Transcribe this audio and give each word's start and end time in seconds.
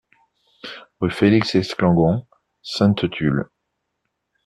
Rue 0.99 1.11
Felix 1.11 1.53
Esclangon, 1.53 2.25
Sainte-Tulle 2.63 3.51